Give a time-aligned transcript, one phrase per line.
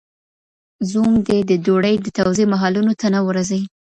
[0.89, 3.61] زوم دي د ډوډۍ د توزيع محلونو ته نه ورځي.